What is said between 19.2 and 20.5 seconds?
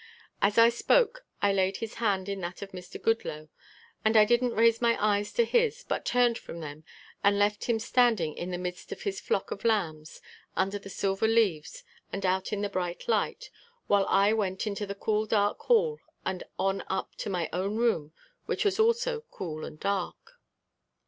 cool and dark.